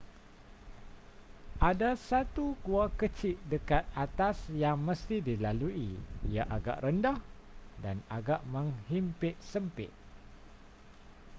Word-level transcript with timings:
ada 1.69 1.91
satu 2.09 2.45
gua 2.65 2.85
kecik 2.99 3.37
dekat 3.51 3.83
atas 4.05 4.37
yang 4.63 4.73
mesti 4.87 5.17
dilalui 5.27 5.87
ia 6.33 6.41
agak 6.57 6.77
rendah 6.83 7.17
dan 7.85 7.97
agak 8.17 8.41
menghimpit 8.53 9.35
sempit 9.51 9.91